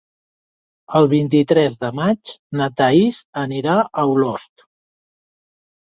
[0.99, 4.69] El vint-i-tres de maig na Thaís anirà a Olost.